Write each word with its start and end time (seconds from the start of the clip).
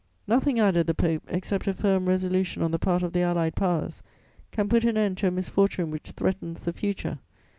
"'Nothing,' 0.25 0.59
added 0.59 0.87
the 0.87 0.95
Pope, 0.95 1.21
'except 1.27 1.67
a 1.67 1.75
firm 1.75 2.07
resolution 2.07 2.63
on 2.63 2.71
the 2.71 2.79
part 2.79 3.03
of 3.03 3.13
the 3.13 3.21
Allied 3.21 3.55
Powers, 3.55 4.01
can 4.49 4.67
put 4.67 4.83
an 4.83 4.97
end 4.97 5.19
to 5.19 5.27
a 5.27 5.31
misfortune 5.31 5.91
which 5.91 6.09
threatens 6.15 6.63
the 6.63 6.73
future. 6.73 7.19